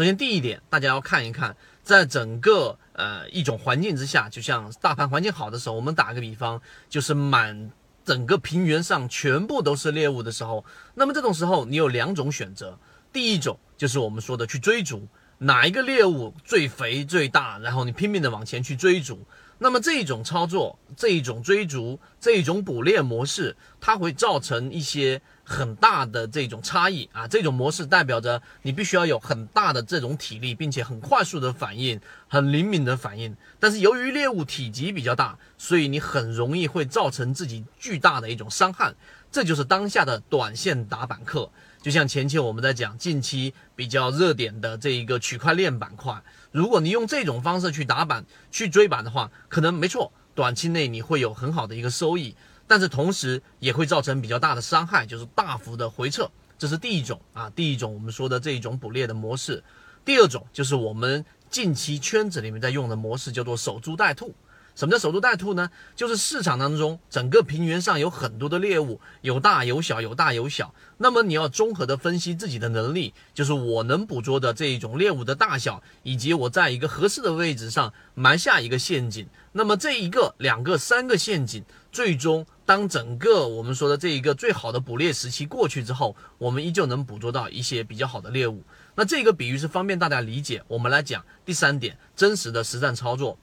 [0.00, 7.70] 首先第一点，大家要看一看，在整个呃一种环境之下，就像大盘环境好的时候，我们打个比方，就是满
[8.02, 12.78] 整个平原上全部都是猎物的时候，那么这种时候你有两种选择，
[13.12, 15.06] 第一种就是我们说的去追逐。
[15.42, 19.26] 哪一个猎物最肥最大，然后你拼命的往前去追逐，
[19.56, 27.26] 那么这种操作、这一种追逐、这一种捕猎模式，它会造成一些很大的这种差异啊。
[27.26, 33.34] 这种模式代表着你必须要有很大的这种体力，并且很快速的反应、很灵敏的反应。
[33.58, 38.92] 但是由于猎物体积比较大，所以你很容易会造成自己巨大的一种伤害。
[39.32, 41.50] 这就是当下的短线打板客。
[41.82, 56.30] 就像前期我们在讲近期比较热点的这一个区块链板块，如果你用这种方式去打板、去追板的话，可能没错，短期内你会有很好的一个收益，但是同时也会造成比较大的伤害，就是大幅的回撤。
[56.58, 59.64] 这是第一种啊，第一种我们说的这一种捕猎的模式。
[60.04, 64.34] 第二种就是我们近期圈子里面在用的模式，叫做守株待兔。
[64.80, 65.70] 什么叫守株待兔呢？
[65.94, 70.74] 就是市场当中整个平原上有很多的猎物，有大有小，有大有小。
[70.96, 79.28] 那么你要综合的分析自己的能力，就是我能捕捉的这一种猎物的大小，以及我在一个合适的位置上埋下一个陷阱。
[79.52, 88.62] 那么这一个、两个、三个陷阱，最终当整个我们说的这一个最好的捕猎时期过去之后，我们依旧能捕捉到一些比较好的猎物。
[88.94, 90.62] 那这个比喻是方便大家理解。
[90.68, 93.38] 我们来讲第三点，真实的实战操作。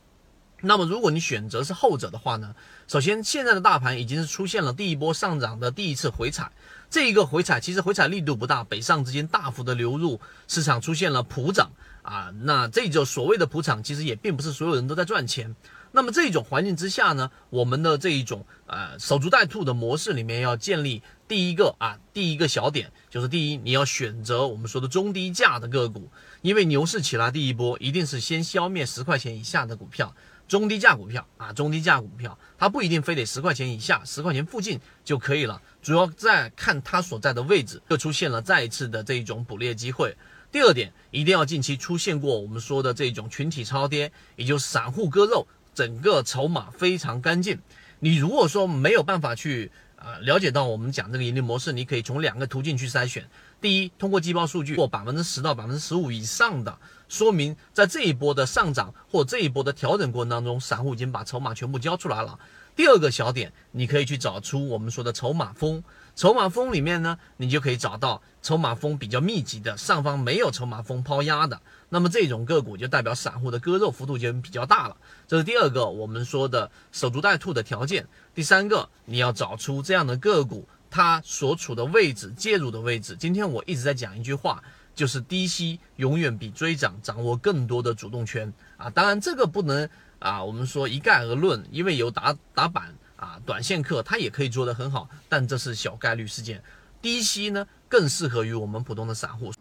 [0.61, 2.55] 那么，如果你选择是后者的话呢？
[2.87, 6.51] 首先，现在的大盘已经是出现了第一波上涨的第一次回踩，
[6.89, 11.69] 这一个回踩其实回踩力度不大，北上资金大幅的流入，市场出现了普涨
[12.01, 12.33] 啊。
[12.41, 15.55] 那这就所谓的普涨，其实也并不是所有人都在赚钱。
[15.91, 26.09] 那么这种环境之下呢，我们的这一种呃守株待兔的模式里面要建立第一个啊第一个小点，就是第一你要选择我们说的中低价的个股，
[26.41, 30.15] 因为牛市起来第一波一定是先消灭十块钱以下的股票。
[30.47, 35.61] 中低价股票啊，中低价股票，它不一定非得十块钱以下，十块钱附近就可以了。
[35.81, 40.15] 主要在看它所在的位置，又出现了再一次的这种捕猎机会。
[40.49, 47.59] 第二点，一定要近期出现过我们说的这种群体超跌，也就是散户割肉，整个筹码非常干净。
[47.99, 53.29] 你如果说没有办法去啊了解到我们讲这个盈利模式，你可以从两个途径去筛选。
[53.59, 56.77] 第一，通过季报数据或百分之十到百分之十五以上的，
[57.09, 62.37] 说明在这一波的上涨或这一波的调整过程当中，散户已经把筹码全部交出来了。
[62.75, 65.83] 第二个小点，你可以去找出我们说的筹码峰。
[66.15, 71.59] 筹码峰里面呢，你就可以找到筹码峰比较密集的，上方没有筹码峰抛压的，
[71.89, 74.95] 那么这种个股就代表散户的割肉幅度就比较大了。
[75.27, 78.07] 这是第二个我们说的守株待兔的条件。
[78.35, 80.67] 第三个，你要找出这样的个股。
[80.89, 83.15] 它所处的位置，介入的位置。
[83.19, 84.61] 今天我一直在讲一句话，
[84.95, 88.89] 就是低吸永远比追涨掌握更多的主动权啊！
[88.89, 89.87] 当然这个不能
[90.19, 96.63] 啊，我们说一概而论，因为有打打板啊，短线客他也可以做得很好，但这是小概率事件。
[97.01, 99.51] 低吸呢，更适合于我们普通的散户。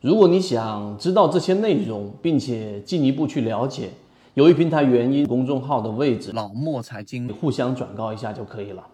[0.00, 3.92] 如果你想知道这些内容，并且进一步去了解，
[4.34, 8.84] 由于平台原因，公众号的位置老莫财经互相转告一下就可以了。